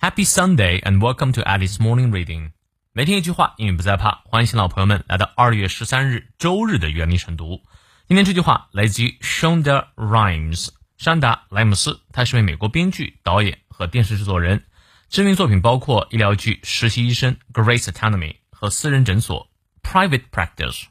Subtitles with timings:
[0.00, 2.52] Happy Sunday and welcome to Alice Morning Reading。
[2.92, 4.22] 每天一句话，英语不再怕。
[4.26, 7.62] 欢迎新老朋友们来到二月十三日周日的原力晨读。
[8.06, 14.64] 今天这句话来自于 Shonda Rhimes，山达莱姆斯，他是位美国编剧、导演和电视制作人。
[15.08, 19.48] 知名作品包括医疗剧《实习医生》（Grace Anatomy） 和私人诊所《
[19.88, 20.82] Private Practice》。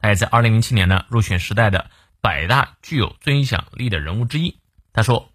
[0.00, 1.90] 他也在二零零七年呢入选时代的
[2.20, 4.58] 百大具有最影响力的人物之一。
[4.92, 5.28] 他说：“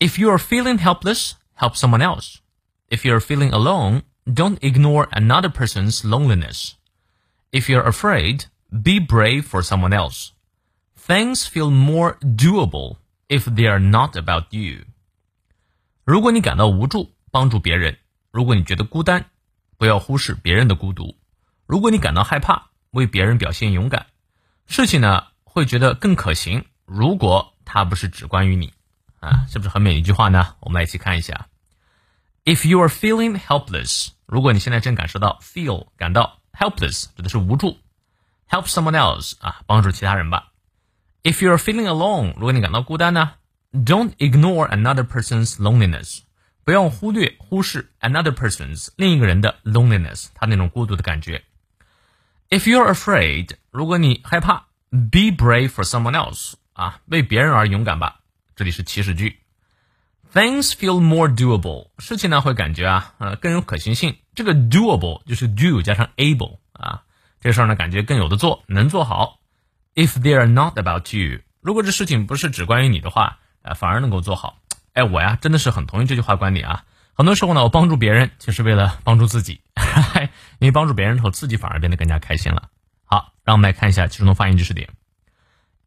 [0.00, 2.38] If you are feeling helpless。” help someone else.
[2.88, 6.74] If you're feeling alone, don't ignore another person's loneliness.
[7.50, 10.30] If you're afraid, be brave for someone else.
[10.96, 12.96] Things feel more doable
[13.28, 14.84] if they are not about you.
[16.04, 17.96] 如果你感到无助，帮助别人；
[18.30, 19.26] 如果你觉得孤单，
[19.76, 21.16] 不要忽视别人的孤独；
[21.66, 24.06] 如果你感到害怕，为别人表现勇敢。
[24.66, 28.72] 事情呢会觉得更可行，如果它不是只关于你。
[29.20, 30.54] 啊，是不是很美的一句话呢？
[30.60, 31.47] 我们来一起看一下。
[32.48, 37.78] If you are feeling helpless，如果你现在正感受到 feel 感到 helpless，指的是无助，
[38.48, 40.52] help someone else 啊，帮助其他人吧。
[41.22, 43.32] If you are feeling alone，如果你感到孤单呢，
[43.72, 46.20] don't ignore another person's loneliness，
[46.64, 51.44] 不要忽略忽视 another person's 另一个人的 loneliness，他那种孤独的感觉。
[52.50, 58.20] If you are afraid，如果你害怕，be brave for someone else 啊，为别人而勇敢吧。
[58.54, 59.37] 这里是祈使句。
[60.31, 64.17] Things feel more doable，事情呢会感觉啊，呃更有可行性。
[64.35, 67.01] 这个 doable 就是 do 加上 able 啊，
[67.41, 69.39] 这事儿呢感觉更有的做，能做好。
[69.95, 74.59] If they are not about you，如果这事情不是只关于你的话，呃反而能够做好。
[74.93, 76.85] 哎，我呀真的是很同意这句话观点啊。
[77.13, 79.61] 很多时候呢，我帮助别人就是为了帮助自己，
[80.59, 82.69] 因为帮助别人之后，自己反而变得更加开心了。
[83.03, 84.89] 好，让我们来看一下其中的发音知识点。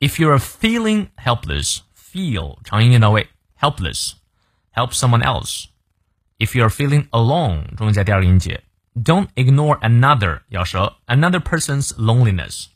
[0.00, 1.78] If you are feeling helpless。
[2.12, 4.12] feel 长音念到位，helpless
[4.71, 5.67] help someone else.
[6.39, 8.63] If you are feeling alone，中间加第二个音节，
[8.95, 12.67] don't ignore another 咬舌，another person's loneliness.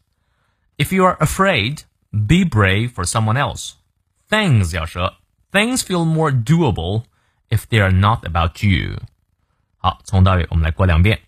[0.77, 3.73] If you are afraid, be brave for someone else.
[4.29, 5.15] Things 咬舌，
[5.51, 7.03] things feel more doable
[7.49, 8.97] if they are not about you.
[9.77, 11.21] 好，从到尾我们来过两遍。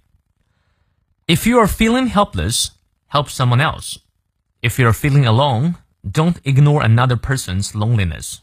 [1.27, 2.69] If you are feeling helpless,
[3.09, 3.97] help someone else.
[4.61, 8.39] If you are feeling alone, don't ignore another person's loneliness.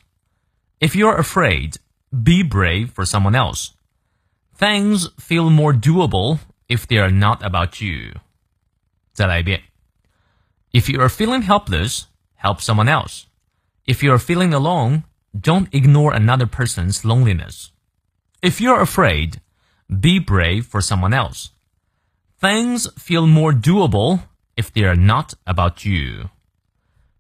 [0.78, 1.76] If you're afraid,
[2.23, 3.71] be brave for someone else.
[4.57, 8.19] Things feel more doable if they are not about you.
[9.13, 9.63] 再来一遍。
[10.71, 12.03] If you are feeling helpless,
[12.41, 13.23] help someone else.
[13.85, 15.03] If you are feeling alone,
[15.33, 17.69] don't ignore another person's loneliness.
[18.41, 19.41] If you're afraid,
[19.87, 21.49] be brave for someone else.
[22.39, 24.21] Things feel more doable
[24.55, 26.29] if they are not about you.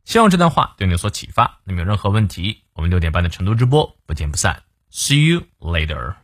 [0.03, 1.59] 希望这段话对你有所启发。
[1.63, 4.61] 那么有任何问题，我们六点半的晨读直播不见不散。
[4.97, 6.15] See you later.